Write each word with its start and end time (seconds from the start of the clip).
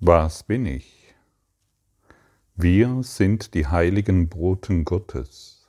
Was 0.00 0.44
bin 0.44 0.64
ich? 0.64 1.12
Wir 2.54 3.02
sind 3.02 3.54
die 3.54 3.66
heiligen 3.66 4.28
Boten 4.28 4.84
Gottes, 4.84 5.66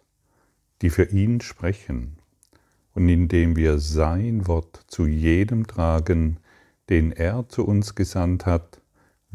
die 0.83 0.91
für 0.91 1.05
ihn 1.05 1.41
sprechen 1.41 2.17
und 2.94 3.10
indem 3.10 3.55
wir 3.55 3.79
sein 3.79 4.46
Wort 4.46 4.84
zu 4.86 5.07
jedem 5.07 5.65
tragen, 5.65 6.38
den 6.89 7.12
er 7.12 7.50
zu 7.50 7.65
uns 7.65 7.96
gesandt 7.96 8.46
hat, 8.46 8.84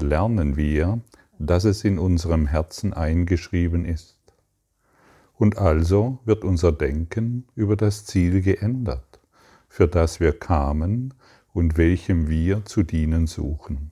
lernen 0.00 0.56
wir, 0.56 1.00
dass 1.40 1.64
es 1.64 1.82
in 1.82 1.98
unserem 1.98 2.46
Herzen 2.46 2.92
eingeschrieben 2.92 3.84
ist. 3.84 4.20
Und 5.32 5.58
also 5.58 6.20
wird 6.24 6.44
unser 6.44 6.70
Denken 6.70 7.48
über 7.56 7.74
das 7.74 8.04
Ziel 8.04 8.42
geändert, 8.42 9.18
für 9.68 9.88
das 9.88 10.20
wir 10.20 10.38
kamen 10.38 11.14
und 11.52 11.76
welchem 11.76 12.28
wir 12.28 12.64
zu 12.64 12.84
dienen 12.84 13.26
suchen. 13.26 13.90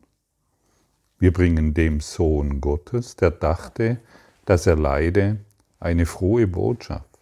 Wir 1.22 1.32
bringen 1.32 1.72
dem 1.72 2.00
Sohn 2.00 2.60
Gottes, 2.60 3.14
der 3.14 3.30
dachte, 3.30 4.00
dass 4.44 4.66
er 4.66 4.74
leide, 4.74 5.36
eine 5.78 6.04
frohe 6.04 6.48
Botschaft. 6.48 7.20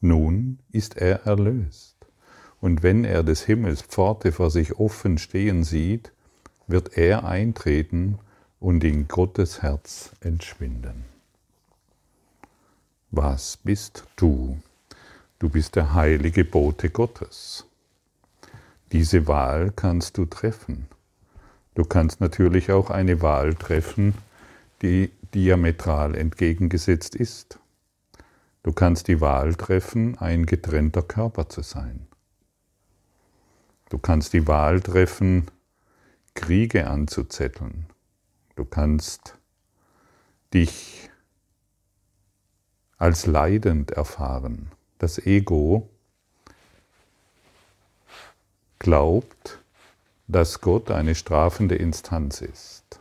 Nun 0.00 0.58
ist 0.72 0.96
er 0.96 1.24
erlöst. 1.24 1.94
Und 2.60 2.82
wenn 2.82 3.04
er 3.04 3.22
des 3.22 3.44
Himmels 3.44 3.82
Pforte 3.82 4.32
vor 4.32 4.50
sich 4.50 4.80
offen 4.80 5.18
stehen 5.18 5.62
sieht, 5.62 6.10
wird 6.66 6.98
er 6.98 7.24
eintreten 7.24 8.18
und 8.58 8.82
in 8.82 9.06
Gottes 9.06 9.62
Herz 9.62 10.10
entschwinden. 10.18 11.04
Was 13.12 13.58
bist 13.58 14.08
du? 14.16 14.58
Du 15.38 15.48
bist 15.48 15.76
der 15.76 15.94
heilige 15.94 16.44
Bote 16.44 16.90
Gottes. 16.90 17.64
Diese 18.90 19.28
Wahl 19.28 19.70
kannst 19.70 20.18
du 20.18 20.24
treffen. 20.24 20.88
Du 21.78 21.84
kannst 21.84 22.20
natürlich 22.20 22.72
auch 22.72 22.90
eine 22.90 23.22
Wahl 23.22 23.54
treffen, 23.54 24.14
die 24.82 25.12
diametral 25.32 26.16
entgegengesetzt 26.16 27.14
ist. 27.14 27.60
Du 28.64 28.72
kannst 28.72 29.06
die 29.06 29.20
Wahl 29.20 29.54
treffen, 29.54 30.18
ein 30.18 30.44
getrennter 30.44 31.02
Körper 31.02 31.48
zu 31.48 31.62
sein. 31.62 32.08
Du 33.90 33.98
kannst 33.98 34.32
die 34.32 34.48
Wahl 34.48 34.80
treffen, 34.80 35.46
Kriege 36.34 36.88
anzuzetteln. 36.88 37.86
Du 38.56 38.64
kannst 38.64 39.36
dich 40.52 41.08
als 42.96 43.26
leidend 43.26 43.92
erfahren. 43.92 44.72
Das 44.98 45.24
Ego 45.24 45.88
glaubt, 48.80 49.60
dass 50.28 50.60
Gott 50.60 50.90
eine 50.90 51.14
strafende 51.14 51.74
Instanz 51.74 52.42
ist. 52.42 53.00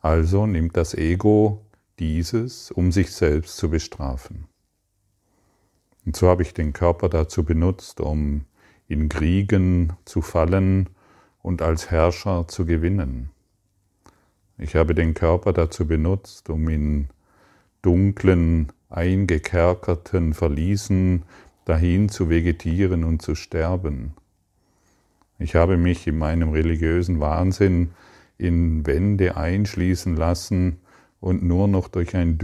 Also 0.00 0.46
nimmt 0.46 0.76
das 0.76 0.94
Ego 0.94 1.60
dieses, 1.98 2.70
um 2.70 2.92
sich 2.92 3.12
selbst 3.12 3.56
zu 3.56 3.68
bestrafen. 3.68 4.46
Und 6.06 6.16
so 6.16 6.28
habe 6.28 6.42
ich 6.42 6.54
den 6.54 6.72
Körper 6.72 7.08
dazu 7.08 7.44
benutzt, 7.44 8.00
um 8.00 8.44
in 8.88 9.08
Kriegen 9.08 9.92
zu 10.04 10.22
fallen 10.22 10.88
und 11.42 11.62
als 11.62 11.90
Herrscher 11.90 12.46
zu 12.48 12.64
gewinnen. 12.64 13.30
Ich 14.58 14.76
habe 14.76 14.94
den 14.94 15.14
Körper 15.14 15.52
dazu 15.52 15.86
benutzt, 15.86 16.48
um 16.50 16.68
in 16.68 17.08
dunklen, 17.82 18.72
eingekerkerten 18.90 20.34
Verliesen 20.34 21.24
dahin 21.64 22.08
zu 22.08 22.28
vegetieren 22.28 23.04
und 23.04 23.22
zu 23.22 23.34
sterben. 23.34 24.14
Ich 25.42 25.56
habe 25.56 25.76
mich 25.76 26.06
in 26.06 26.18
meinem 26.18 26.50
religiösen 26.50 27.18
Wahnsinn 27.18 27.90
in 28.38 28.86
Wände 28.86 29.36
einschließen 29.36 30.14
lassen 30.14 30.78
und 31.18 31.42
nur 31.42 31.66
noch 31.66 31.88
durch 31.88 32.14
ein, 32.14 32.38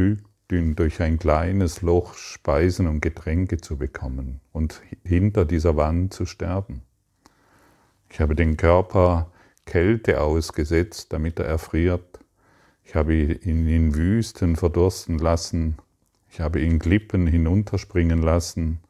durch 0.49 1.01
ein 1.01 1.19
kleines 1.21 1.81
Loch 1.83 2.15
Speisen 2.15 2.89
und 2.89 3.01
Getränke 3.01 3.59
zu 3.59 3.77
bekommen 3.77 4.41
und 4.53 4.83
hinter 5.05 5.45
dieser 5.45 5.77
Wand 5.77 6.13
zu 6.13 6.27
sterben. 6.27 6.83
Ich 8.11 8.21
habe 8.21 8.35
den 8.35 8.57
Körper 8.57 9.31
Kälte 9.65 10.21
ausgesetzt, 10.21 11.13
damit 11.13 11.39
er 11.39 11.47
erfriert. 11.47 12.19
Ich 12.83 12.97
habe 12.97 13.15
ihn 13.15 13.69
in 13.69 13.95
Wüsten 13.95 14.57
verdursten 14.57 15.19
lassen. 15.19 15.77
Ich 16.31 16.41
habe 16.41 16.61
ihn 16.61 16.81
Klippen 16.81 17.29
hinunterspringen 17.29 18.23
lassen. 18.23 18.81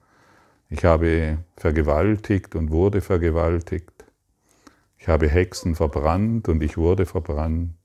Ich 0.71 0.85
habe 0.87 1.39
vergewaltigt 1.57 2.55
und 2.55 2.71
wurde 2.71 3.03
vergewaltigt. 3.03 3.98
Ich 4.99 5.09
habe 5.09 5.29
Hexen 5.29 5.75
verbrannt 5.75 6.49
und 6.49 6.63
ich 6.63 6.77
wurde 6.77 7.07
verbrannt. 7.07 7.77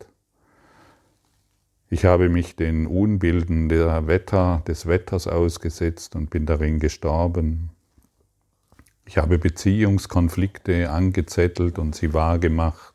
Ich 1.89 2.05
habe 2.05 2.27
mich 2.27 2.55
den 2.55 2.87
Unbilden 2.87 3.69
der 3.69 4.07
Wetter, 4.07 4.63
des 4.67 4.87
Wetters 4.87 5.27
ausgesetzt 5.27 6.15
und 6.15 6.31
bin 6.31 6.45
darin 6.45 6.79
gestorben. 6.79 7.69
Ich 9.05 9.17
habe 9.17 9.37
Beziehungskonflikte 9.37 10.89
angezettelt 10.89 11.77
und 11.77 11.95
sie 11.95 12.13
wahrgemacht 12.13 12.93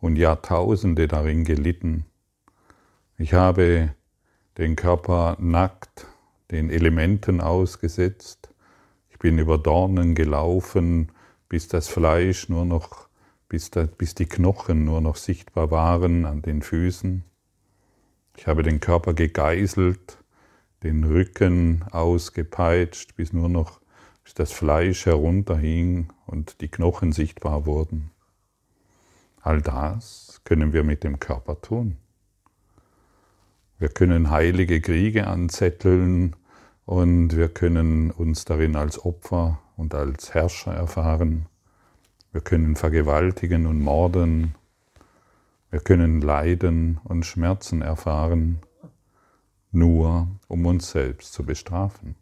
und 0.00 0.16
Jahrtausende 0.16 1.08
darin 1.08 1.44
gelitten. 1.44 2.04
Ich 3.16 3.32
habe 3.32 3.94
den 4.58 4.76
Körper 4.76 5.36
nackt 5.40 6.06
den 6.50 6.70
Elementen 6.70 7.40
ausgesetzt. 7.40 8.52
Ich 9.08 9.18
bin 9.18 9.38
über 9.38 9.56
Dornen 9.56 10.14
gelaufen, 10.14 11.12
bis 11.48 11.68
das 11.68 11.88
Fleisch 11.88 12.48
nur 12.48 12.64
noch, 12.64 13.08
bis, 13.50 13.70
da, 13.70 13.84
bis 13.84 14.14
die 14.14 14.26
Knochen 14.26 14.86
nur 14.86 15.02
noch 15.02 15.16
sichtbar 15.16 15.70
waren 15.70 16.24
an 16.24 16.40
den 16.40 16.62
Füßen. 16.62 17.24
Ich 18.36 18.46
habe 18.46 18.62
den 18.62 18.80
Körper 18.80 19.12
gegeißelt, 19.12 20.16
den 20.84 21.04
Rücken 21.04 21.84
ausgepeitscht, 21.90 23.16
bis 23.16 23.34
nur 23.34 23.50
noch 23.50 23.80
bis 24.22 24.34
das 24.34 24.52
Fleisch 24.52 25.04
herunterhing 25.04 26.12
und 26.26 26.60
die 26.60 26.68
Knochen 26.68 27.12
sichtbar 27.12 27.66
wurden. 27.66 28.12
All 29.42 29.60
das 29.60 30.40
können 30.44 30.72
wir 30.72 30.84
mit 30.84 31.02
dem 31.02 31.18
Körper 31.18 31.60
tun. 31.60 31.96
Wir 33.78 33.88
können 33.88 34.30
heilige 34.30 34.80
Kriege 34.80 35.26
anzetteln 35.26 36.36
und 36.84 37.36
wir 37.36 37.48
können 37.48 38.12
uns 38.12 38.44
darin 38.44 38.76
als 38.76 39.04
Opfer 39.04 39.58
und 39.76 39.94
als 39.94 40.34
Herrscher 40.34 40.72
erfahren. 40.72 41.46
Wir 42.32 42.40
können 42.40 42.76
vergewaltigen 42.76 43.66
und 43.66 43.80
morden. 43.80 44.54
Wir 45.70 45.80
können 45.80 46.20
Leiden 46.20 47.00
und 47.04 47.26
Schmerzen 47.26 47.82
erfahren, 47.82 48.60
nur 49.72 50.28
um 50.46 50.66
uns 50.66 50.90
selbst 50.90 51.32
zu 51.32 51.44
bestrafen. 51.44 52.14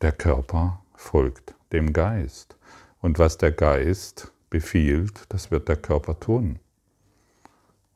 Der 0.00 0.12
Körper 0.12 0.82
folgt 0.94 1.54
dem 1.72 1.92
Geist. 1.92 2.56
Und 3.00 3.18
was 3.18 3.38
der 3.38 3.52
Geist 3.52 4.32
befiehlt, 4.50 5.24
das 5.28 5.50
wird 5.50 5.68
der 5.68 5.76
Körper 5.76 6.18
tun. 6.18 6.58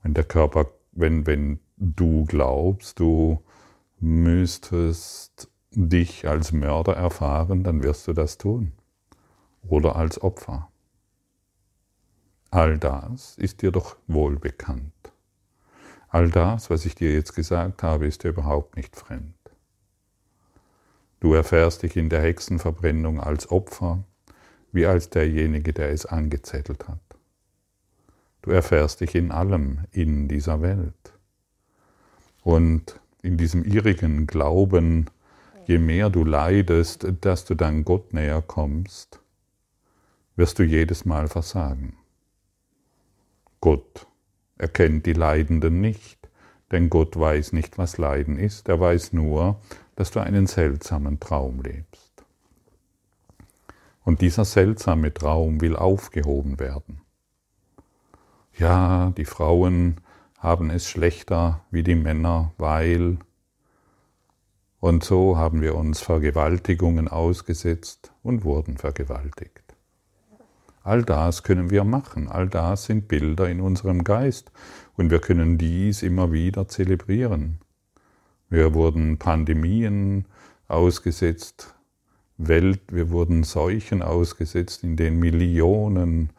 Wenn 0.02 0.14
der 0.14 0.24
Körper, 0.24 0.66
wenn, 0.92 1.26
wenn 1.26 1.60
du 1.76 2.24
glaubst, 2.26 3.00
du 3.00 3.42
müsstest 3.98 5.50
dich 5.72 6.26
als 6.28 6.52
Mörder 6.52 6.96
erfahren, 6.96 7.64
dann 7.64 7.82
wirst 7.82 8.08
du 8.08 8.12
das 8.12 8.38
tun. 8.38 8.72
Oder 9.68 9.96
als 9.96 10.20
Opfer. 10.20 10.70
All 12.50 12.78
das 12.78 13.38
ist 13.38 13.62
dir 13.62 13.70
doch 13.70 13.96
wohl 14.06 14.38
bekannt. 14.38 14.92
All 16.08 16.30
das, 16.30 16.70
was 16.70 16.84
ich 16.84 16.96
dir 16.96 17.12
jetzt 17.12 17.34
gesagt 17.34 17.84
habe, 17.84 18.06
ist 18.06 18.24
dir 18.24 18.30
überhaupt 18.30 18.76
nicht 18.76 18.96
fremd. 18.96 19.34
Du 21.20 21.34
erfährst 21.34 21.82
dich 21.82 21.96
in 21.96 22.08
der 22.08 22.22
Hexenverbrennung 22.22 23.20
als 23.20 23.50
Opfer, 23.50 24.02
wie 24.72 24.86
als 24.86 25.10
derjenige, 25.10 25.72
der 25.72 25.90
es 25.90 26.06
angezettelt 26.06 26.88
hat. 26.88 26.98
Du 28.42 28.50
erfährst 28.50 29.00
dich 29.00 29.14
in 29.14 29.30
allem 29.30 29.84
in 29.92 30.26
dieser 30.26 30.62
Welt. 30.62 31.12
Und 32.42 32.98
in 33.22 33.36
diesem 33.36 33.64
irrigen 33.64 34.26
Glauben, 34.26 35.10
je 35.66 35.78
mehr 35.78 36.08
du 36.08 36.24
leidest, 36.24 37.06
dass 37.20 37.44
du 37.44 37.54
dann 37.54 37.84
Gott 37.84 38.14
näher 38.14 38.42
kommst, 38.42 39.19
wirst 40.40 40.58
du 40.58 40.62
jedes 40.62 41.04
Mal 41.04 41.28
versagen. 41.28 41.98
Gott 43.60 44.06
erkennt 44.56 45.04
die 45.04 45.12
Leidenden 45.12 45.82
nicht, 45.82 46.30
denn 46.72 46.88
Gott 46.88 47.20
weiß 47.20 47.52
nicht, 47.52 47.76
was 47.76 47.98
Leiden 47.98 48.38
ist, 48.38 48.66
er 48.70 48.80
weiß 48.80 49.12
nur, 49.12 49.60
dass 49.96 50.12
du 50.12 50.20
einen 50.20 50.46
seltsamen 50.46 51.20
Traum 51.20 51.60
lebst. 51.60 52.24
Und 54.02 54.22
dieser 54.22 54.46
seltsame 54.46 55.12
Traum 55.12 55.60
will 55.60 55.76
aufgehoben 55.76 56.58
werden. 56.58 57.02
Ja, 58.56 59.12
die 59.18 59.26
Frauen 59.26 60.00
haben 60.38 60.70
es 60.70 60.88
schlechter 60.88 61.60
wie 61.70 61.82
die 61.82 61.96
Männer, 61.96 62.54
weil 62.56 63.18
und 64.78 65.04
so 65.04 65.36
haben 65.36 65.60
wir 65.60 65.74
uns 65.74 66.00
Vergewaltigungen 66.00 67.08
ausgesetzt 67.08 68.10
und 68.22 68.42
wurden 68.44 68.78
vergewaltigt. 68.78 69.59
All 70.82 71.02
das 71.02 71.42
können 71.42 71.70
wir 71.70 71.84
machen, 71.84 72.28
all 72.28 72.48
das 72.48 72.84
sind 72.84 73.06
Bilder 73.06 73.48
in 73.48 73.60
unserem 73.60 74.02
Geist 74.02 74.50
und 74.96 75.10
wir 75.10 75.20
können 75.20 75.58
dies 75.58 76.02
immer 76.02 76.32
wieder 76.32 76.68
zelebrieren. 76.68 77.58
Wir 78.48 78.74
wurden 78.74 79.18
Pandemien 79.18 80.24
ausgesetzt, 80.68 81.74
Welt, 82.38 82.80
wir 82.90 83.10
wurden 83.10 83.44
Seuchen 83.44 84.02
ausgesetzt, 84.02 84.82
in 84.82 84.96
denen 84.96 85.18
Millionen, 85.18 86.30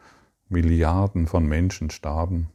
Milliarden 0.48 1.26
von 1.26 1.46
Menschen 1.46 1.90
starben. 1.90 2.48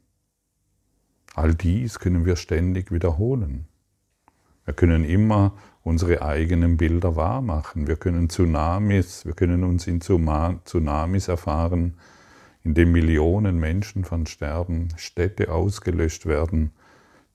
All 1.34 1.56
dies 1.56 2.00
können 2.00 2.26
wir 2.26 2.36
ständig 2.36 2.92
wiederholen. 2.92 3.68
Wir 4.66 4.74
können 4.74 5.06
immer 5.06 5.54
unsere 5.88 6.22
eigenen 6.22 6.76
Bilder 6.76 7.16
wahrmachen. 7.16 7.88
Wir 7.88 7.96
können 7.96 8.30
Tsunamis, 8.30 9.26
wir 9.26 9.34
können 9.34 9.64
uns 9.64 9.88
in 9.88 10.02
Tsunamis 10.02 11.30
erfahren, 11.30 11.98
in 12.66 12.74
denen 12.74 12.92
Millionen 12.92 13.58
Menschen 13.58 14.04
von 14.04 14.26
sterben, 14.26 14.90
Städte 14.98 15.50
ausgelöscht 15.50 16.26
werden, 16.26 16.72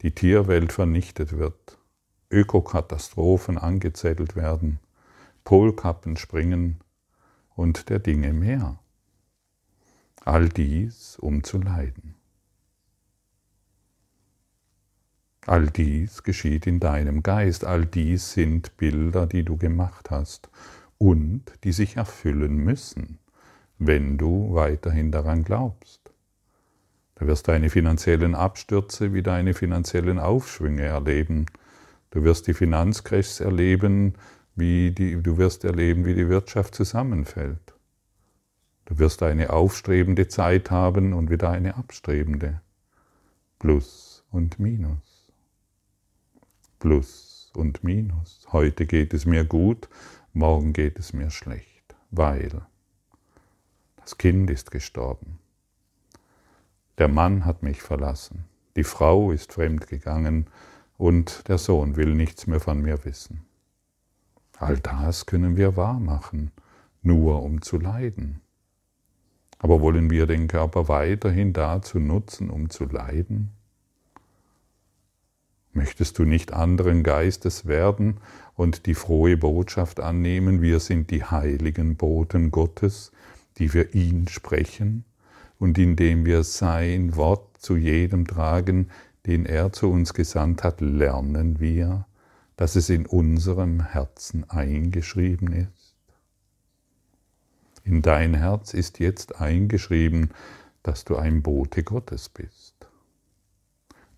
die 0.03 0.11
Tierwelt 0.11 0.71
vernichtet 0.71 1.39
wird, 1.39 1.79
Ökokatastrophen 2.31 3.57
angezettelt 3.57 4.37
werden, 4.37 4.81
Polkappen 5.45 6.19
springen 6.19 6.81
und 7.57 7.89
der 7.89 8.01
Dinge 8.01 8.35
mehr. 8.35 8.79
All 10.27 10.51
dies, 10.51 11.17
um 11.19 11.43
zu 11.43 11.57
leiden. 11.59 12.12
All 15.47 15.67
dies 15.67 16.23
geschieht 16.23 16.69
in 16.69 16.79
deinem 16.79 17.23
Geist, 17.23 17.65
all 17.65 17.85
dies 17.85 18.33
sind 18.33 18.77
Bilder, 18.77 19.27
die 19.27 19.45
du 19.45 19.57
gemacht 19.57 20.11
hast 20.11 20.51
und 20.99 21.43
die 21.65 21.73
sich 21.73 21.97
erfüllen 21.97 22.57
müssen, 22.57 23.19
wenn 23.79 24.19
du 24.19 24.55
weiterhin 24.55 25.11
daran 25.11 25.43
glaubst. 25.43 26.13
Du 27.17 27.27
wirst 27.27 27.49
deine 27.49 27.71
finanziellen 27.71 28.37
Abstürze 28.37 29.13
wie 29.13 29.23
deine 29.23 29.55
finanziellen 29.55 30.21
Aufschwünge 30.21 30.85
erleben. 30.85 31.47
Du 32.11 32.23
wirst 32.23 32.47
die 32.47 32.55
Finanzcrashs 32.55 33.41
erleben, 33.41 34.15
wie 34.55 34.93
die, 34.93 35.21
du 35.21 35.39
wirst 35.39 35.65
erleben, 35.65 36.05
wie 36.05 36.15
die 36.15 36.29
Wirtschaft 36.29 36.75
zusammenfällt. 36.75 37.75
Du 38.85 38.99
wirst 38.99 39.23
eine 39.23 39.51
aufstrebende 39.51 40.29
Zeit 40.29 40.71
haben 40.71 41.13
und 41.13 41.31
wieder 41.31 41.51
eine 41.51 41.77
abstrebende. 41.77 42.61
Plus 43.59 44.25
und 44.31 44.59
Minus. 44.59 45.12
Plus 46.83 47.53
und 47.55 47.85
Minus. 47.85 48.45
Heute 48.51 48.87
geht 48.87 49.15
es 49.15 49.25
mir 49.25 49.45
gut, 49.45 49.89
morgen 50.33 50.73
geht 50.73 50.99
es 50.99 51.13
mir 51.13 51.31
schlecht, 51.31 51.95
weil 52.11 52.63
das 54.01 54.19
Kind 54.19 54.51
ist 54.51 54.73
gestorben. 54.73 55.39
Der 56.99 57.07
Mann 57.07 57.45
hat 57.45 57.63
mich 57.63 57.83
verlassen, 57.83 58.47
die 58.75 58.83
Frau 58.83 59.31
ist 59.31 59.53
fremdgegangen 59.53 60.49
und 60.99 61.47
der 61.47 61.59
Sohn 61.59 61.95
will 61.95 62.17
nichts 62.17 62.49
mehr 62.49 62.59
von 62.59 62.83
mir 62.83 63.05
wissen. 63.05 63.45
All 64.59 64.81
das 64.81 65.27
können 65.27 65.57
wir 65.57 65.77
wahrmachen, 65.77 66.51
nur 67.01 67.45
um 67.45 67.63
zu 67.63 67.79
leiden. 67.79 68.41
Aber 69.61 69.81
wollen 69.81 70.11
wir 70.11 70.27
den 70.27 70.49
Körper 70.49 70.89
weiterhin 70.89 71.53
dazu 71.53 72.01
nutzen, 72.01 72.51
um 72.51 72.71
zu 72.71 72.87
leiden? 72.87 73.53
Möchtest 75.73 76.19
du 76.19 76.25
nicht 76.25 76.53
anderen 76.53 77.03
Geistes 77.03 77.67
werden 77.67 78.19
und 78.55 78.87
die 78.87 78.95
frohe 78.95 79.37
Botschaft 79.39 80.01
annehmen, 80.01 80.61
wir 80.61 80.81
sind 80.81 81.11
die 81.11 81.25
heiligen 81.25 81.97
Boten 81.97 82.51
Gottes, 82.51 83.11
die 83.59 83.73
wir 83.73 83.95
ihn 83.95 84.29
sprechen 84.29 85.05
und 85.59 85.79
indem 85.79 86.27
wir 86.27 86.45
sein 86.45 87.17
Wort 87.17 87.57
zu 87.59 87.77
jedem 87.77 88.27
tragen, 88.27 88.91
den 89.27 89.47
er 89.47 89.73
zu 89.73 89.91
uns 89.91 90.13
gesandt 90.13 90.63
hat, 90.65 90.81
lernen 90.81 91.61
wir, 91.61 92.07
dass 92.57 92.77
es 92.77 92.91
in 92.91 93.07
unserem 93.07 93.81
Herzen 93.81 94.49
eingeschrieben 94.51 95.53
ist? 95.53 95.95
In 97.85 98.03
dein 98.03 98.35
Herz 98.35 98.75
ist 98.75 98.99
jetzt 98.99 99.41
eingeschrieben, 99.41 100.31
dass 100.83 101.05
du 101.05 101.17
ein 101.17 101.43
Bote 101.43 101.83
Gottes 101.83 102.29
bist. 102.29 102.75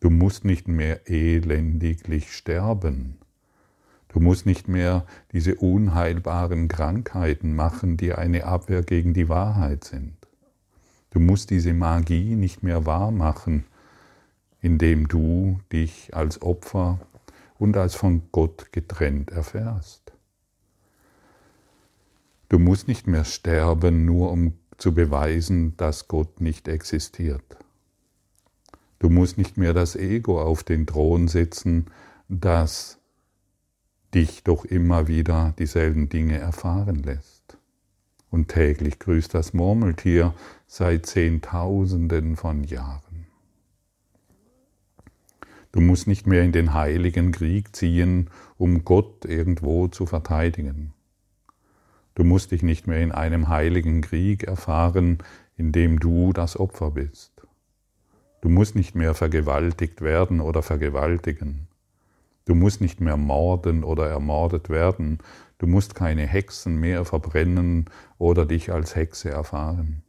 Du 0.04 0.10
musst 0.10 0.44
nicht 0.44 0.68
mehr 0.68 1.08
elendiglich 1.08 2.36
sterben. 2.36 3.16
Du 4.08 4.20
musst 4.20 4.44
nicht 4.44 4.68
mehr 4.68 5.06
diese 5.32 5.54
unheilbaren 5.54 6.68
Krankheiten 6.68 7.56
machen, 7.56 7.96
die 7.96 8.12
eine 8.12 8.44
Abwehr 8.44 8.82
gegen 8.82 9.14
die 9.14 9.30
Wahrheit 9.30 9.84
sind. 9.84 10.14
Du 11.08 11.20
musst 11.20 11.48
diese 11.48 11.72
Magie 11.72 12.36
nicht 12.36 12.62
mehr 12.62 12.84
wahr 12.84 13.12
machen, 13.12 13.64
indem 14.60 15.08
du 15.08 15.60
dich 15.72 16.14
als 16.14 16.42
Opfer 16.42 17.00
und 17.58 17.74
als 17.78 17.94
von 17.94 18.24
Gott 18.30 18.72
getrennt 18.72 19.30
erfährst. 19.30 20.12
Du 22.50 22.58
musst 22.58 22.88
nicht 22.88 23.06
mehr 23.06 23.24
sterben, 23.24 24.04
nur 24.04 24.32
um 24.32 24.52
zu 24.76 24.92
beweisen, 24.92 25.78
dass 25.78 26.08
Gott 26.08 26.42
nicht 26.42 26.68
existiert. 26.68 27.63
Du 29.04 29.10
musst 29.10 29.36
nicht 29.36 29.58
mehr 29.58 29.74
das 29.74 29.96
Ego 29.96 30.40
auf 30.40 30.64
den 30.64 30.86
Thron 30.86 31.28
setzen, 31.28 31.88
das 32.30 32.98
dich 34.14 34.44
doch 34.44 34.64
immer 34.64 35.08
wieder 35.08 35.52
dieselben 35.58 36.08
Dinge 36.08 36.38
erfahren 36.38 37.02
lässt. 37.02 37.58
Und 38.30 38.48
täglich 38.48 38.98
grüßt 38.98 39.34
das 39.34 39.52
Murmeltier 39.52 40.32
seit 40.66 41.04
Zehntausenden 41.04 42.36
von 42.36 42.64
Jahren. 42.64 43.26
Du 45.70 45.82
musst 45.82 46.06
nicht 46.06 46.26
mehr 46.26 46.42
in 46.42 46.52
den 46.52 46.72
heiligen 46.72 47.30
Krieg 47.30 47.76
ziehen, 47.76 48.30
um 48.56 48.86
Gott 48.86 49.26
irgendwo 49.26 49.86
zu 49.86 50.06
verteidigen. 50.06 50.94
Du 52.14 52.24
musst 52.24 52.52
dich 52.52 52.62
nicht 52.62 52.86
mehr 52.86 53.02
in 53.02 53.12
einem 53.12 53.50
heiligen 53.50 54.00
Krieg 54.00 54.44
erfahren, 54.44 55.18
in 55.58 55.72
dem 55.72 56.00
du 56.00 56.32
das 56.32 56.58
Opfer 56.58 56.92
bist. 56.92 57.33
Du 58.44 58.50
musst 58.50 58.76
nicht 58.76 58.94
mehr 58.94 59.14
vergewaltigt 59.14 60.02
werden 60.02 60.42
oder 60.42 60.62
vergewaltigen. 60.62 61.66
Du 62.44 62.54
musst 62.54 62.82
nicht 62.82 63.00
mehr 63.00 63.16
morden 63.16 63.82
oder 63.82 64.10
ermordet 64.10 64.68
werden. 64.68 65.16
Du 65.56 65.66
musst 65.66 65.94
keine 65.94 66.26
Hexen 66.26 66.78
mehr 66.78 67.06
verbrennen 67.06 67.86
oder 68.18 68.44
dich 68.44 68.70
als 68.70 68.96
Hexe 68.96 69.30
erfahren. 69.30 70.02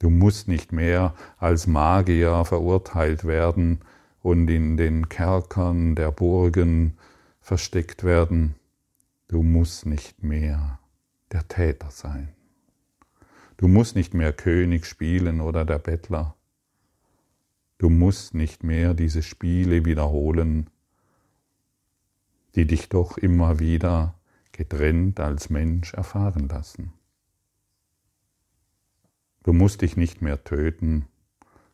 Du 0.00 0.10
musst 0.10 0.48
nicht 0.48 0.70
mehr 0.70 1.14
als 1.38 1.66
Magier 1.66 2.44
verurteilt 2.44 3.24
werden 3.24 3.78
und 4.20 4.46
in 4.50 4.76
den 4.76 5.08
Kerkern 5.08 5.94
der 5.94 6.10
Burgen 6.10 6.98
versteckt 7.40 8.04
werden. 8.04 8.54
Du 9.28 9.42
musst 9.42 9.86
nicht 9.86 10.22
mehr 10.22 10.78
der 11.32 11.48
Täter 11.48 11.90
sein. 11.90 12.34
Du 13.56 13.66
musst 13.66 13.96
nicht 13.96 14.12
mehr 14.12 14.34
König 14.34 14.84
spielen 14.84 15.40
oder 15.40 15.64
der 15.64 15.78
Bettler. 15.78 16.35
Du 17.78 17.90
musst 17.90 18.34
nicht 18.34 18.64
mehr 18.64 18.94
diese 18.94 19.22
Spiele 19.22 19.84
wiederholen, 19.84 20.70
die 22.54 22.66
dich 22.66 22.88
doch 22.88 23.18
immer 23.18 23.58
wieder 23.58 24.18
getrennt 24.52 25.20
als 25.20 25.50
Mensch 25.50 25.92
erfahren 25.92 26.48
lassen. 26.48 26.94
Du 29.42 29.52
musst 29.52 29.82
dich 29.82 29.96
nicht 29.96 30.22
mehr 30.22 30.42
töten, 30.42 31.06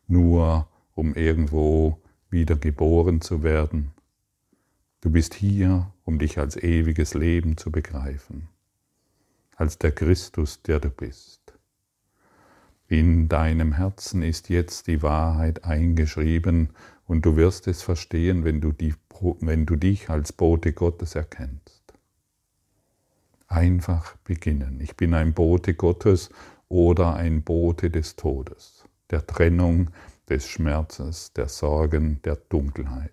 nur 0.07 0.67
um 0.93 1.15
irgendwo 1.15 2.01
wieder 2.29 2.55
geboren 2.55 3.21
zu 3.21 3.41
werden. 3.41 3.91
Du 4.99 5.09
bist 5.09 5.33
hier, 5.33 5.91
um 6.03 6.19
dich 6.19 6.37
als 6.37 6.57
ewiges 6.57 7.13
Leben 7.13 7.57
zu 7.57 7.71
begreifen, 7.71 8.49
als 9.55 9.77
der 9.77 9.91
Christus, 9.91 10.61
der 10.61 10.79
du 10.79 10.89
bist. 10.89 11.52
In 12.93 13.27
deinem 13.27 13.73
Herzen 13.73 14.21
ist 14.21 14.49
jetzt 14.49 14.85
die 14.85 15.01
Wahrheit 15.01 15.65
eingeschrieben 15.65 16.69
und 17.07 17.25
du 17.25 17.35
wirst 17.35 17.67
es 17.67 17.81
verstehen, 17.81 18.45
wenn 18.45 18.61
du, 18.61 18.71
die, 18.71 18.93
wenn 19.39 19.65
du 19.65 19.77
dich 19.77 20.11
als 20.11 20.31
Bote 20.31 20.73
Gottes 20.73 21.15
erkennst. 21.15 21.81
Einfach 23.47 24.15
beginnen. 24.17 24.79
Ich 24.79 24.95
bin 24.95 25.15
ein 25.15 25.33
Bote 25.33 25.73
Gottes 25.73 26.29
oder 26.69 27.15
ein 27.15 27.41
Bote 27.41 27.89
des 27.89 28.15
Todes, 28.15 28.83
der 29.09 29.25
Trennung, 29.25 29.89
des 30.29 30.47
Schmerzes, 30.47 31.33
der 31.33 31.47
Sorgen, 31.47 32.21
der 32.21 32.35
Dunkelheit. 32.35 33.09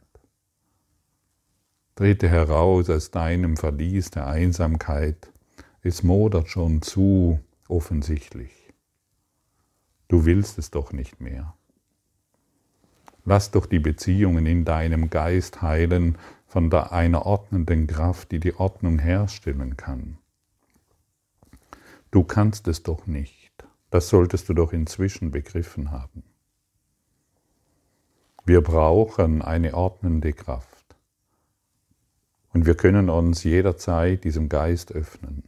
Trete 1.95 2.29
heraus 2.29 2.91
aus 2.91 3.13
deinem 3.13 3.57
Verlies 3.57 4.11
der 4.11 4.27
Einsamkeit, 4.27 5.33
es 5.81 6.03
modert 6.03 6.51
schon 6.51 6.83
zu 6.83 7.41
offensichtlich. 7.67 8.60
Du 10.11 10.25
willst 10.25 10.59
es 10.59 10.73
doch 10.73 10.93
nicht 10.93 11.21
mehr. 11.21 11.55
Lass 13.25 13.53
doch 13.53 13.67
die 13.67 13.79
Beziehungen 13.79 14.45
in 14.45 14.65
deinem 14.65 15.09
Geist 15.09 15.63
heilen 15.63 16.19
von 16.49 16.73
einer 16.73 17.27
ordnenden 17.27 17.87
Kraft, 17.87 18.33
die 18.33 18.41
die 18.41 18.57
Ordnung 18.57 18.99
herstellen 18.99 19.77
kann. 19.77 20.19
Du 22.11 22.25
kannst 22.25 22.67
es 22.67 22.83
doch 22.83 23.07
nicht. 23.07 23.53
Das 23.91 24.09
solltest 24.09 24.49
du 24.49 24.55
doch 24.55 24.73
inzwischen 24.73 25.31
begriffen 25.31 25.93
haben. 25.93 26.25
Wir 28.45 28.63
brauchen 28.63 29.43
eine 29.43 29.75
ordnende 29.75 30.33
Kraft. 30.33 30.97
Und 32.53 32.67
wir 32.67 32.75
können 32.75 33.11
uns 33.11 33.45
jederzeit 33.45 34.25
diesem 34.25 34.49
Geist 34.49 34.91
öffnen. 34.91 35.45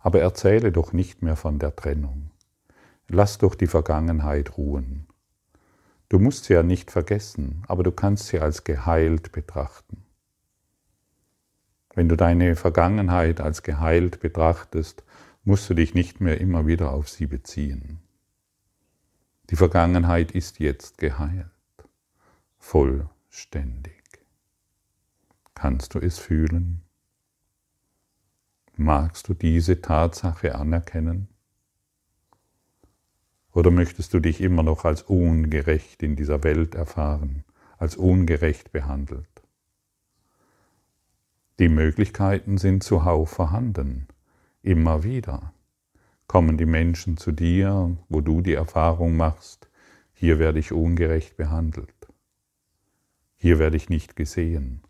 Aber 0.00 0.20
erzähle 0.20 0.70
doch 0.70 0.92
nicht 0.92 1.22
mehr 1.22 1.36
von 1.36 1.58
der 1.58 1.74
Trennung. 1.74 2.27
Lass 3.08 3.38
doch 3.38 3.54
die 3.54 3.66
Vergangenheit 3.66 4.58
ruhen. 4.58 5.06
Du 6.10 6.18
musst 6.18 6.44
sie 6.44 6.52
ja 6.52 6.62
nicht 6.62 6.90
vergessen, 6.90 7.64
aber 7.66 7.82
du 7.82 7.90
kannst 7.90 8.28
sie 8.28 8.38
als 8.38 8.64
geheilt 8.64 9.32
betrachten. 9.32 10.04
Wenn 11.94 12.08
du 12.08 12.16
deine 12.16 12.54
Vergangenheit 12.54 13.40
als 13.40 13.62
geheilt 13.62 14.20
betrachtest, 14.20 15.02
musst 15.44 15.68
du 15.70 15.74
dich 15.74 15.94
nicht 15.94 16.20
mehr 16.20 16.40
immer 16.40 16.66
wieder 16.66 16.92
auf 16.92 17.08
sie 17.08 17.26
beziehen. 17.26 17.98
Die 19.50 19.56
Vergangenheit 19.56 20.32
ist 20.32 20.58
jetzt 20.58 20.98
geheilt, 20.98 21.48
vollständig. 22.58 23.94
Kannst 25.54 25.94
du 25.94 25.98
es 25.98 26.18
fühlen? 26.18 26.82
Magst 28.76 29.28
du 29.28 29.34
diese 29.34 29.80
Tatsache 29.80 30.54
anerkennen? 30.54 31.28
Oder 33.58 33.72
möchtest 33.72 34.14
du 34.14 34.20
dich 34.20 34.40
immer 34.40 34.62
noch 34.62 34.84
als 34.84 35.02
ungerecht 35.02 36.04
in 36.04 36.14
dieser 36.14 36.44
Welt 36.44 36.76
erfahren, 36.76 37.42
als 37.76 37.96
ungerecht 37.96 38.70
behandelt? 38.70 39.42
Die 41.58 41.68
Möglichkeiten 41.68 42.58
sind 42.58 42.84
zuhauf 42.84 43.30
vorhanden. 43.30 44.06
Immer 44.62 45.02
wieder 45.02 45.52
kommen 46.28 46.56
die 46.56 46.66
Menschen 46.66 47.16
zu 47.16 47.32
dir, 47.32 47.96
wo 48.08 48.20
du 48.20 48.42
die 48.42 48.54
Erfahrung 48.54 49.16
machst, 49.16 49.68
hier 50.12 50.38
werde 50.38 50.60
ich 50.60 50.70
ungerecht 50.70 51.36
behandelt. 51.36 52.06
Hier 53.34 53.58
werde 53.58 53.76
ich 53.76 53.88
nicht 53.88 54.14
gesehen. 54.14 54.82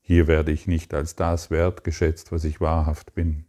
Hier 0.00 0.26
werde 0.26 0.50
ich 0.50 0.66
nicht 0.66 0.94
als 0.94 1.14
das 1.14 1.52
wertgeschätzt, 1.52 2.32
was 2.32 2.42
ich 2.42 2.60
wahrhaft 2.60 3.14
bin. 3.14 3.44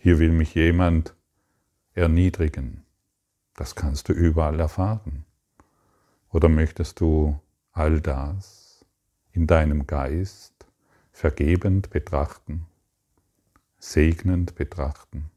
Hier 0.00 0.18
will 0.18 0.32
mich 0.32 0.54
jemand 0.54 1.14
erniedrigen. 1.94 2.82
Das 3.54 3.74
kannst 3.74 4.08
du 4.08 4.12
überall 4.12 4.58
erfahren. 4.60 5.24
Oder 6.30 6.48
möchtest 6.48 7.00
du 7.00 7.38
all 7.72 8.00
das 8.00 8.84
in 9.32 9.46
deinem 9.46 9.86
Geist 9.86 10.54
vergebend 11.12 11.90
betrachten, 11.90 12.66
segnend 13.78 14.54
betrachten? 14.54 15.30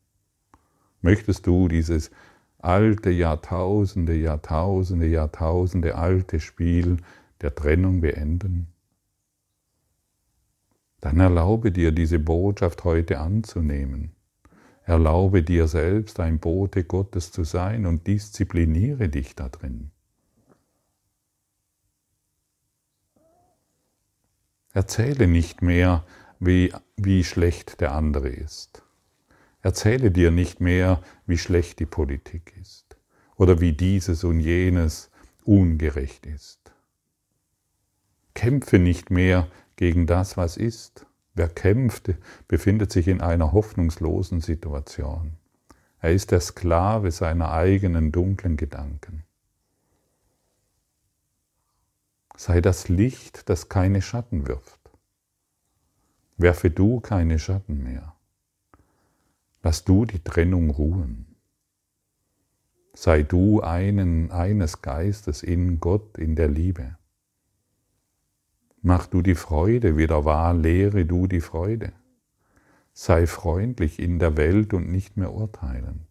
Möchtest 1.02 1.46
du 1.46 1.68
dieses 1.68 2.10
alte 2.58 3.10
Jahrtausende, 3.10 4.16
Jahrtausende, 4.16 5.08
Jahrtausende 5.08 5.96
alte 5.96 6.40
Spiel 6.40 6.98
der 7.42 7.54
Trennung 7.54 8.02
beenden? 8.02 8.68
Dann 11.02 11.20
erlaube 11.20 11.72
dir 11.72 11.92
diese 11.92 12.18
Botschaft 12.18 12.84
heute 12.86 13.20
anzunehmen. 13.20 14.16
Erlaube 14.86 15.42
dir 15.42 15.68
selbst 15.68 16.20
ein 16.20 16.40
Bote 16.40 16.84
Gottes 16.84 17.32
zu 17.32 17.44
sein 17.44 17.88
und 17.88 18.06
diszipliniere 18.06 19.10
dich 19.10 19.36
da 19.36 19.50
drin. 19.50 19.90
Erzähle 24.74 25.26
nicht 25.28 25.64
mehr, 25.64 26.06
wie, 26.40 26.72
wie 26.98 27.24
schlecht 27.24 27.82
der 27.82 27.94
andere 27.94 28.30
ist. 28.30 28.84
Erzähle 29.62 30.12
dir 30.12 30.30
nicht 30.30 30.62
mehr, 30.62 31.02
wie 31.26 31.40
schlecht 31.40 31.80
die 31.80 31.88
Politik 31.88 32.54
ist 32.62 32.96
oder 33.38 33.62
wie 33.62 33.74
dieses 33.74 34.24
und 34.24 34.40
jenes 34.40 35.10
ungerecht 35.46 36.28
ist. 36.28 36.60
Kämpfe 38.36 38.78
nicht 38.78 39.10
mehr 39.10 39.48
gegen 39.78 40.06
das, 40.06 40.38
was 40.38 40.58
ist. 40.58 41.08
Wer 41.36 41.50
kämpft, 41.50 42.14
befindet 42.48 42.92
sich 42.92 43.10
in 43.10 43.20
einer 43.22 43.52
hoffnungslosen 43.52 44.40
Situation. 44.40 45.34
Er 46.00 46.14
ist 46.14 46.32
der 46.32 46.40
Sklave 46.40 47.12
seiner 47.12 47.52
eigenen 47.52 48.14
dunklen 48.14 48.56
Gedanken. 48.56 49.24
Sei 52.38 52.62
das 52.62 52.88
Licht, 52.88 53.50
das 53.50 53.70
keine 53.70 54.02
Schatten 54.02 54.48
wirft. 54.48 54.80
Werfe 56.38 56.70
du 56.70 57.02
keine 57.02 57.38
Schatten 57.38 57.84
mehr. 57.84 58.16
Lass 59.62 59.84
du 59.84 60.06
die 60.06 60.20
Trennung 60.20 60.70
ruhen. 60.70 61.36
Sei 62.94 63.24
du 63.24 63.62
einen, 63.62 64.32
eines 64.32 64.82
Geistes 64.82 65.44
in 65.44 65.82
Gott, 65.82 66.18
in 66.18 66.36
der 66.36 66.48
Liebe. 66.48 66.98
Mach 68.88 69.08
du 69.08 69.24
die 69.24 69.34
Freude 69.34 69.98
wieder 69.98 70.26
wahr, 70.26 70.54
lehre 70.54 71.08
du 71.08 71.26
die 71.26 71.42
Freude. 71.42 71.92
Sei 72.94 73.26
freundlich 73.26 73.98
in 73.98 74.20
der 74.20 74.38
Welt 74.38 74.76
und 74.76 74.92
nicht 74.92 75.18
mehr 75.18 75.34
urteilend. 75.34 76.06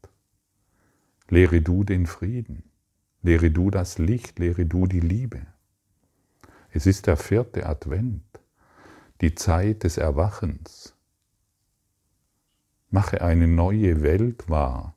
Lehre 1.29 1.63
du 1.63 1.85
den 1.85 2.07
Frieden. 2.07 2.65
Lehre 3.23 3.53
du 3.53 3.71
das 3.71 3.99
Licht, 3.99 4.41
lehre 4.41 4.67
du 4.67 4.89
die 4.89 4.99
Liebe. 4.99 5.47
Es 6.71 6.87
ist 6.87 7.07
der 7.07 7.17
vierte 7.17 7.65
Advent, 7.65 8.25
die 9.21 9.37
Zeit 9.37 9.85
des 9.85 9.97
Erwachens. 9.97 10.97
Mache 12.91 13.23
eine 13.23 13.47
neue 13.47 14.03
Welt 14.03 14.51
wahr 14.51 14.97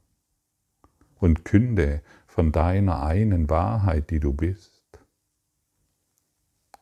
und 1.20 1.46
künde 1.46 2.02
von 2.26 2.52
deiner 2.52 3.04
einen 3.04 3.52
Wahrheit, 3.52 4.10
die 4.10 4.20
du 4.20 4.34
bist. 4.34 4.77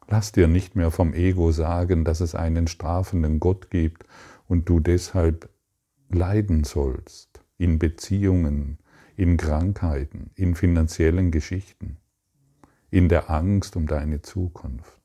Lass 0.08 0.32
dir 0.32 0.48
nicht 0.48 0.76
mehr 0.76 0.92
vom 0.92 1.14
Ego 1.14 1.52
sagen, 1.52 2.06
dass 2.06 2.20
es 2.20 2.36
einen 2.36 2.68
strafenden 2.68 3.40
Gott 3.40 3.70
gibt 3.70 4.06
und 4.48 4.70
du 4.70 4.80
deshalb 4.80 5.50
leiden 6.10 6.64
sollst 6.64 7.42
in 7.58 7.80
Beziehungen, 7.80 8.80
in 9.16 9.38
Krankheiten, 9.38 10.32
in 10.36 10.56
finanziellen 10.56 11.32
Geschichten 11.32 11.98
in 12.96 13.10
der 13.10 13.30
Angst 13.30 13.76
um 13.76 13.88
deine 13.88 14.22
Zukunft. 14.22 15.02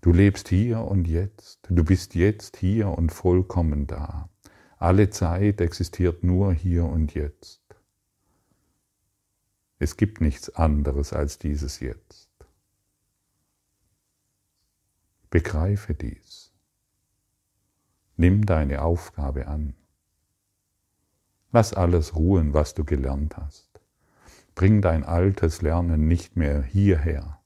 Du 0.00 0.10
lebst 0.10 0.48
hier 0.48 0.80
und 0.80 1.06
jetzt, 1.06 1.58
du 1.68 1.84
bist 1.84 2.14
jetzt 2.14 2.56
hier 2.56 2.88
und 2.88 3.12
vollkommen 3.12 3.86
da. 3.86 4.30
Alle 4.78 5.10
Zeit 5.10 5.60
existiert 5.60 6.24
nur 6.24 6.54
hier 6.54 6.86
und 6.86 7.12
jetzt. 7.12 7.60
Es 9.78 9.98
gibt 9.98 10.22
nichts 10.22 10.48
anderes 10.48 11.12
als 11.12 11.38
dieses 11.38 11.80
Jetzt. 11.80 12.25
Begreife 15.30 15.94
dies. 15.94 16.52
Nimm 18.16 18.46
deine 18.46 18.82
Aufgabe 18.82 19.48
an. 19.48 19.74
Lass 21.50 21.74
alles 21.74 22.14
ruhen, 22.14 22.54
was 22.54 22.74
du 22.74 22.84
gelernt 22.84 23.36
hast. 23.36 23.80
Bring 24.54 24.80
dein 24.82 25.02
altes 25.02 25.62
Lernen 25.62 26.06
nicht 26.06 26.36
mehr 26.36 26.62
hierher. 26.62 27.40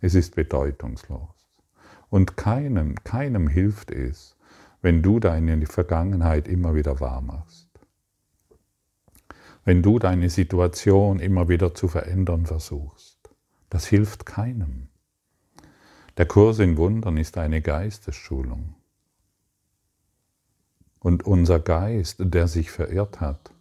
Es 0.00 0.14
ist 0.14 0.36
bedeutungslos. 0.36 1.48
Und 2.10 2.36
keinem, 2.36 2.96
keinem 3.02 3.48
hilft 3.48 3.90
es, 3.90 4.36
wenn 4.82 5.02
du 5.02 5.20
deine 5.20 5.66
Vergangenheit 5.66 6.48
immer 6.48 6.74
wieder 6.74 7.00
wahr 7.00 7.22
machst. 7.22 7.68
Wenn 9.64 9.82
du 9.82 9.98
deine 9.98 10.28
Situation 10.28 11.18
immer 11.18 11.48
wieder 11.48 11.74
zu 11.74 11.88
verändern 11.88 12.44
versuchst. 12.46 13.18
Das 13.70 13.86
hilft 13.86 14.26
keinem. 14.26 14.88
Der 16.18 16.26
Kurs 16.26 16.58
in 16.58 16.76
Wundern 16.76 17.16
ist 17.16 17.38
eine 17.38 17.62
Geistesschulung. 17.62 18.74
Und 20.98 21.24
unser 21.24 21.60
Geist, 21.60 22.16
der 22.18 22.48
sich 22.48 22.72
verirrt 22.72 23.20
hat, 23.20 23.52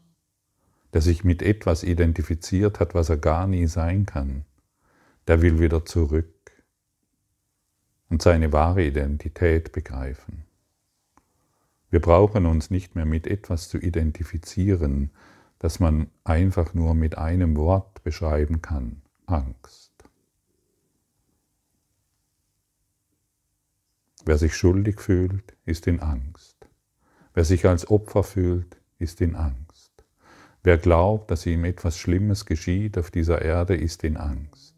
der 0.92 1.02
sich 1.02 1.24
mit 1.24 1.44
etwas 1.44 1.84
identifiziert 1.84 2.80
hat, 2.80 2.96
was 2.96 3.10
er 3.10 3.18
gar 3.18 3.46
nie 3.46 3.68
sein 3.68 4.08
kann, 4.08 4.44
der 5.28 5.44
will 5.44 5.60
wieder 5.60 5.86
zurück 5.86 6.34
und 8.10 8.24
seine 8.24 8.52
wahre 8.52 8.84
Identität 8.84 9.72
begreifen. 9.72 10.44
Wir 11.92 12.02
brauchen 12.02 12.48
uns 12.48 12.72
nicht 12.72 12.96
mehr 12.96 13.06
mit 13.06 13.28
etwas 13.28 13.70
zu 13.70 13.78
identifizieren, 13.78 15.12
das 15.60 15.80
man 15.80 16.10
einfach 16.24 16.74
nur 16.74 16.96
mit 16.96 17.20
einem 17.20 17.56
Wort 17.56 18.04
beschreiben 18.04 18.64
kann, 18.64 19.04
Angst. 19.28 19.87
Wer 24.28 24.38
sich 24.38 24.58
schuldig 24.58 25.00
fühlt, 25.00 25.56
ist 25.64 25.88
in 25.88 26.02
Angst. 26.02 26.68
Wer 27.34 27.46
sich 27.46 27.66
als 27.66 27.90
Opfer 27.90 28.24
fühlt, 28.24 28.78
ist 29.00 29.22
in 29.22 29.38
Angst. 29.38 30.04
Wer 30.64 30.78
glaubt, 30.78 31.32
dass 31.32 31.46
ihm 31.46 31.64
etwas 31.64 31.98
Schlimmes 31.98 32.46
geschieht 32.46 32.98
auf 32.98 33.10
dieser 33.10 33.42
Erde, 33.42 33.78
ist 33.78 34.04
in 34.04 34.18
Angst. 34.18 34.76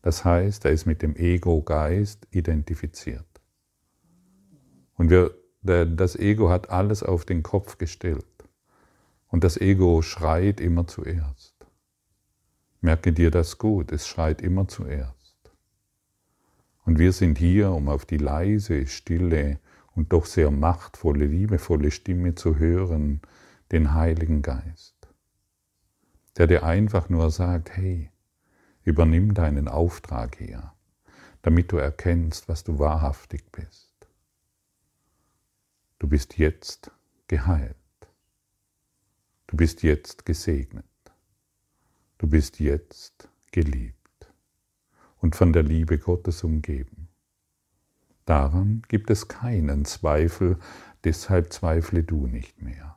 Das 0.00 0.24
heißt, 0.24 0.64
er 0.64 0.70
ist 0.70 0.86
mit 0.86 1.02
dem 1.02 1.16
Ego-Geist 1.16 2.28
identifiziert. 2.30 3.26
Und 4.94 5.10
wir, 5.10 5.34
das 5.62 6.14
Ego 6.14 6.48
hat 6.48 6.70
alles 6.70 7.02
auf 7.02 7.24
den 7.24 7.42
Kopf 7.42 7.78
gestellt. 7.78 8.24
Und 9.26 9.42
das 9.42 9.56
Ego 9.56 10.02
schreit 10.02 10.60
immer 10.60 10.86
zuerst. 10.86 11.66
Merke 12.80 13.12
dir 13.12 13.32
das 13.32 13.58
gut, 13.58 13.90
es 13.90 14.06
schreit 14.06 14.40
immer 14.40 14.68
zuerst. 14.68 15.17
Und 16.88 16.98
wir 16.98 17.12
sind 17.12 17.36
hier, 17.36 17.72
um 17.72 17.90
auf 17.90 18.06
die 18.06 18.16
leise, 18.16 18.86
stille 18.86 19.60
und 19.94 20.10
doch 20.14 20.24
sehr 20.24 20.50
machtvolle, 20.50 21.26
liebevolle 21.26 21.90
Stimme 21.90 22.34
zu 22.34 22.56
hören, 22.56 23.20
den 23.72 23.92
Heiligen 23.92 24.40
Geist, 24.40 24.96
der 26.38 26.46
dir 26.46 26.62
einfach 26.62 27.10
nur 27.10 27.30
sagt, 27.30 27.76
hey, 27.76 28.10
übernimm 28.84 29.34
deinen 29.34 29.68
Auftrag 29.68 30.38
hier, 30.38 30.72
damit 31.42 31.72
du 31.72 31.76
erkennst, 31.76 32.48
was 32.48 32.64
du 32.64 32.78
wahrhaftig 32.78 33.52
bist. 33.52 34.08
Du 35.98 36.08
bist 36.08 36.38
jetzt 36.38 36.90
geheilt. 37.26 37.76
Du 39.46 39.58
bist 39.58 39.82
jetzt 39.82 40.24
gesegnet. 40.24 40.86
Du 42.16 42.26
bist 42.28 42.60
jetzt 42.60 43.28
geliebt 43.52 43.97
und 45.20 45.36
von 45.36 45.52
der 45.52 45.62
Liebe 45.62 45.98
Gottes 45.98 46.44
umgeben. 46.44 47.08
Daran 48.24 48.82
gibt 48.88 49.10
es 49.10 49.28
keinen 49.28 49.84
Zweifel, 49.84 50.58
deshalb 51.04 51.52
zweifle 51.52 52.02
du 52.04 52.26
nicht 52.26 52.60
mehr. 52.60 52.94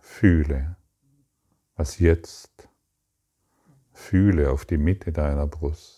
Fühle, 0.00 0.76
was 1.76 2.00
jetzt, 2.00 2.68
fühle 3.92 4.50
auf 4.50 4.64
die 4.64 4.78
Mitte 4.78 5.12
deiner 5.12 5.46
Brust, 5.46 5.97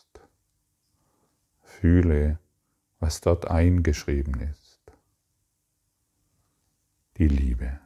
fühle, 1.81 2.39
was 2.99 3.23
dort 3.23 3.51
eingeschrieben 3.51 4.39
ist, 4.41 4.81
die 7.17 7.29
Liebe. 7.29 7.81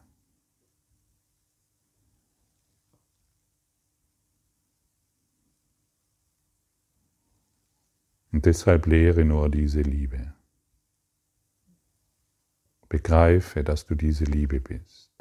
Und 8.33 8.47
deshalb 8.47 8.87
lehre 8.87 9.25
nur 9.25 9.49
diese 9.49 9.83
Liebe. 9.83 10.35
Begreife, 12.89 13.63
dass 13.63 13.87
du 13.87 13.95
diese 13.95 14.25
Liebe 14.25 14.61
bist. 14.61 15.13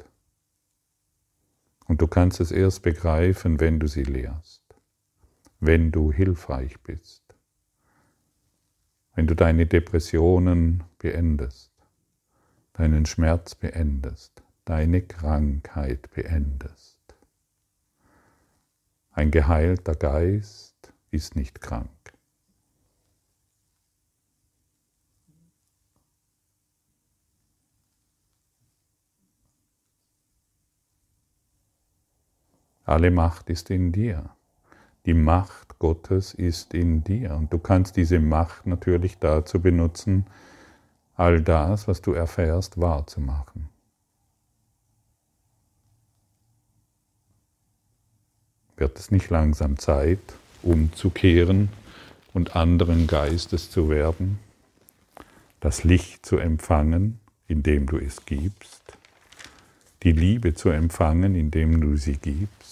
Und 1.86 2.02
du 2.02 2.08
kannst 2.08 2.40
es 2.40 2.50
erst 2.50 2.82
begreifen, 2.82 3.60
wenn 3.60 3.78
du 3.78 3.86
sie 3.86 4.02
lehrst, 4.02 4.64
wenn 5.60 5.92
du 5.92 6.10
hilfreich 6.10 6.80
bist, 6.80 7.23
wenn 9.14 9.26
du 9.26 9.34
deine 9.34 9.66
Depressionen 9.66 10.84
beendest, 10.98 11.70
deinen 12.72 13.06
Schmerz 13.06 13.54
beendest, 13.54 14.42
deine 14.64 15.02
Krankheit 15.02 16.10
beendest. 16.10 16.98
Ein 19.12 19.30
geheilter 19.30 19.94
Geist 19.94 20.92
ist 21.10 21.36
nicht 21.36 21.60
krank. 21.60 21.90
Alle 32.86 33.10
Macht 33.10 33.48
ist 33.48 33.70
in 33.70 33.92
dir. 33.92 34.33
Die 35.06 35.14
Macht 35.14 35.78
Gottes 35.78 36.34
ist 36.34 36.74
in 36.74 37.04
dir. 37.04 37.34
Und 37.34 37.52
du 37.52 37.58
kannst 37.58 37.96
diese 37.96 38.20
Macht 38.20 38.66
natürlich 38.66 39.18
dazu 39.18 39.60
benutzen, 39.60 40.26
all 41.16 41.40
das, 41.40 41.86
was 41.86 42.00
du 42.00 42.12
erfährst, 42.12 42.80
wahrzumachen. 42.80 43.68
Wird 48.76 48.98
es 48.98 49.10
nicht 49.10 49.30
langsam 49.30 49.78
Zeit, 49.78 50.18
umzukehren 50.62 51.68
und 52.32 52.56
anderen 52.56 53.06
Geistes 53.06 53.70
zu 53.70 53.88
werden, 53.88 54.40
das 55.60 55.84
Licht 55.84 56.26
zu 56.26 56.38
empfangen, 56.38 57.20
indem 57.46 57.86
du 57.86 57.98
es 57.98 58.24
gibst? 58.26 58.84
die 60.04 60.12
Liebe 60.12 60.54
zu 60.54 60.68
empfangen, 60.68 61.34
indem 61.34 61.80
du 61.80 61.96
sie 61.96 62.18
gibst, 62.18 62.63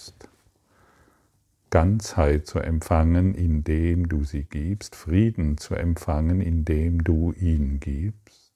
Ganzheit 1.73 2.45
zu 2.45 2.59
empfangen, 2.59 3.33
indem 3.33 4.07
du 4.07 4.23
sie 4.23 4.43
gibst, 4.43 4.95
Frieden 4.95 5.57
zu 5.57 5.73
empfangen, 5.73 6.39
indem 6.39 7.03
du 7.03 7.31
ihn 7.31 7.79
gibst. 7.79 8.53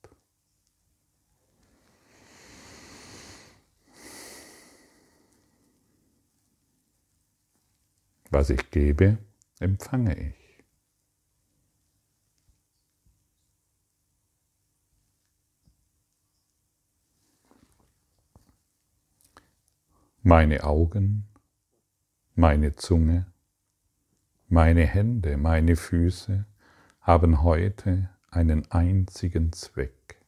Was 8.29 8.51
ich 8.51 8.69
gebe, 8.69 9.17
empfange 9.59 10.15
ich. 10.15 10.35
meine 20.27 20.65
Augen, 20.65 21.23
meine 22.39 22.75
Zunge, 22.75 23.25
meine 24.47 24.85
Hände, 24.85 25.37
meine 25.37 25.75
Füße 25.75 26.45
haben 27.01 27.41
heute 27.41 28.11
einen 28.29 28.71
einzigen 28.71 29.51
Zweck, 29.53 30.21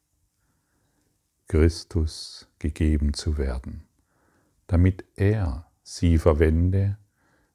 Christus 1.48 2.50
gegeben 2.58 3.14
zu 3.14 3.38
werden, 3.38 3.88
damit 4.66 5.06
er 5.18 5.72
sie 5.84 6.18
verwende, 6.18 6.98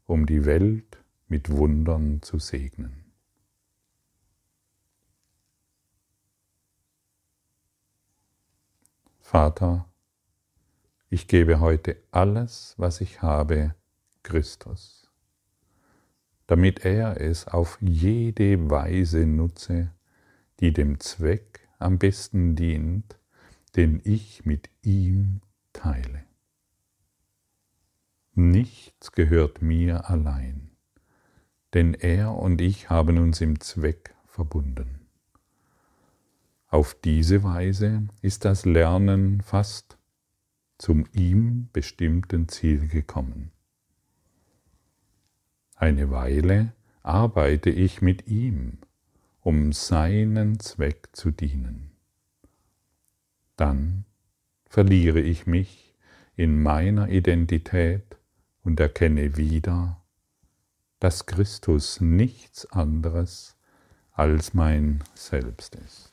um 0.06 0.24
die 0.24 0.44
Welt 0.44 1.02
mit 1.26 1.50
Wundern 1.50 2.22
zu 2.22 2.38
segnen. 2.38 3.12
Vater, 9.18 9.88
ich 11.10 11.26
gebe 11.26 11.58
heute 11.58 11.96
alles, 12.12 12.76
was 12.78 13.00
ich 13.00 13.20
habe, 13.20 13.74
Christus, 14.24 15.08
damit 16.48 16.84
er 16.84 17.20
es 17.20 17.46
auf 17.46 17.78
jede 17.80 18.68
Weise 18.68 19.24
nutze, 19.26 19.92
die 20.58 20.72
dem 20.72 20.98
Zweck 20.98 21.68
am 21.78 21.98
besten 21.98 22.56
dient, 22.56 23.18
den 23.76 24.00
ich 24.02 24.44
mit 24.44 24.68
ihm 24.82 25.40
teile. 25.72 26.24
Nichts 28.34 29.12
gehört 29.12 29.62
mir 29.62 30.10
allein, 30.10 30.70
denn 31.72 31.94
er 31.94 32.34
und 32.34 32.60
ich 32.60 32.90
haben 32.90 33.18
uns 33.18 33.40
im 33.40 33.60
Zweck 33.60 34.14
verbunden. 34.26 35.06
Auf 36.68 36.94
diese 36.94 37.44
Weise 37.44 38.08
ist 38.20 38.44
das 38.44 38.64
Lernen 38.64 39.40
fast 39.40 39.96
zum 40.78 41.06
ihm 41.12 41.68
bestimmten 41.72 42.48
Ziel 42.48 42.88
gekommen. 42.88 43.53
Eine 45.76 46.10
Weile 46.10 46.72
arbeite 47.02 47.70
ich 47.70 48.00
mit 48.02 48.26
ihm, 48.26 48.78
um 49.40 49.72
seinen 49.72 50.60
Zweck 50.60 51.08
zu 51.12 51.30
dienen. 51.30 51.90
Dann 53.56 54.04
verliere 54.66 55.20
ich 55.20 55.46
mich 55.46 55.94
in 56.36 56.62
meiner 56.62 57.08
Identität 57.08 58.16
und 58.62 58.80
erkenne 58.80 59.36
wieder, 59.36 60.00
dass 61.00 61.26
Christus 61.26 62.00
nichts 62.00 62.66
anderes 62.72 63.56
als 64.12 64.54
mein 64.54 65.04
Selbst 65.14 65.74
ist. 65.74 66.12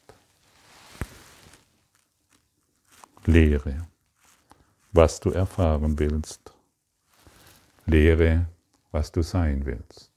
Lehre 3.26 3.88
was 4.92 5.20
du 5.20 5.32
erfahren 5.32 5.98
willst. 6.00 6.54
Lehre, 7.86 8.48
was 8.92 9.12
du 9.12 9.22
sein 9.22 9.66
willst. 9.66 10.12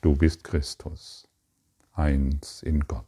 Du 0.00 0.14
bist 0.14 0.44
Christus, 0.44 1.26
eins 1.94 2.62
in 2.62 2.80
Gott. 2.86 3.07